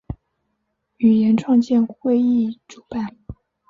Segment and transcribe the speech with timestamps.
[0.97, 3.15] 语言创建会议主办。